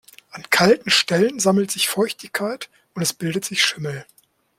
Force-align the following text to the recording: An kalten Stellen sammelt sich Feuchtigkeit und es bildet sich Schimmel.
An 0.31 0.41
kalten 0.49 0.89
Stellen 0.89 1.39
sammelt 1.39 1.69
sich 1.69 1.87
Feuchtigkeit 1.87 2.71
und 2.95 3.03
es 3.03 3.13
bildet 3.13 3.45
sich 3.45 3.61
Schimmel. 3.63 4.03